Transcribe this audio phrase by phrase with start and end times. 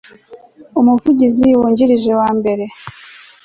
[0.79, 2.65] umuvugizi wungirije wa mbere